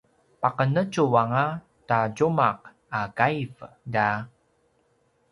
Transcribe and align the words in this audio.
paqenetju 0.41 1.03
anga 1.21 1.45
ta 1.87 1.99
tjumaq 2.15 2.59
a 2.99 3.01
kaiv 3.17 3.53
lja! 3.91 4.09